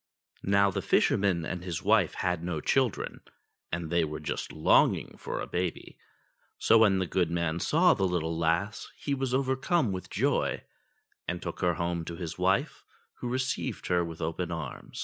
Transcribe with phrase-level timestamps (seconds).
[0.47, 3.21] Now the fisherman and his wife had no children,
[3.71, 5.99] and they were just longing for a baby;
[6.57, 10.63] so when the good man saw the little lass he was overcome with joy,
[11.27, 12.83] and took her home to his wife,
[13.19, 14.99] who received her with open arms.